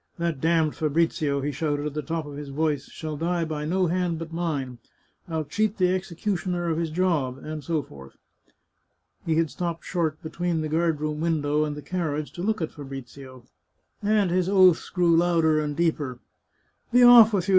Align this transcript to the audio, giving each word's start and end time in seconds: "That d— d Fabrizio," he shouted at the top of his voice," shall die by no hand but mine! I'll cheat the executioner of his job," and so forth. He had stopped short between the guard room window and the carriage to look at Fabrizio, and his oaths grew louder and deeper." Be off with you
"That 0.17 0.41
d— 0.41 0.47
d 0.65 0.71
Fabrizio," 0.71 1.41
he 1.41 1.51
shouted 1.51 1.85
at 1.85 1.93
the 1.93 2.01
top 2.01 2.25
of 2.25 2.35
his 2.35 2.49
voice," 2.49 2.85
shall 2.89 3.17
die 3.17 3.45
by 3.45 3.65
no 3.65 3.85
hand 3.85 4.17
but 4.17 4.33
mine! 4.33 4.79
I'll 5.29 5.45
cheat 5.45 5.77
the 5.77 5.93
executioner 5.93 6.71
of 6.71 6.79
his 6.79 6.89
job," 6.89 7.37
and 7.37 7.63
so 7.63 7.83
forth. 7.83 8.17
He 9.27 9.35
had 9.35 9.51
stopped 9.51 9.85
short 9.85 10.19
between 10.23 10.61
the 10.61 10.69
guard 10.69 10.99
room 11.01 11.19
window 11.21 11.65
and 11.65 11.77
the 11.77 11.83
carriage 11.83 12.31
to 12.31 12.41
look 12.41 12.63
at 12.63 12.71
Fabrizio, 12.71 13.43
and 14.01 14.31
his 14.31 14.49
oaths 14.49 14.89
grew 14.89 15.15
louder 15.15 15.61
and 15.61 15.75
deeper." 15.75 16.17
Be 16.91 17.03
off 17.03 17.31
with 17.33 17.47
you 17.49 17.49